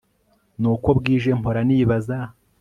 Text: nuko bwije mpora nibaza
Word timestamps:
nuko 0.61 0.89
bwije 0.97 1.29
mpora 1.39 1.61
nibaza 1.67 2.17